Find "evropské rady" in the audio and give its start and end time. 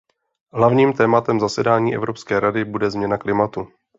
1.95-2.65